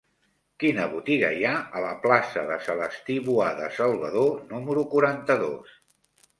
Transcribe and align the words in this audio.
Quina 0.61 0.87
botiga 0.93 1.29
hi 1.35 1.45
ha 1.49 1.51
a 1.57 1.83
la 1.83 1.91
plaça 2.07 2.47
de 2.49 2.57
Celestí 2.69 3.19
Boada 3.29 3.71
Salvador 3.79 4.35
número 4.57 4.89
quaranta-dos? 4.97 5.81